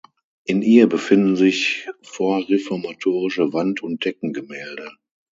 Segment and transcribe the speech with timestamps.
[0.45, 4.89] In ihr befinden sich vorreformatorische Wand- und Deckengemälde.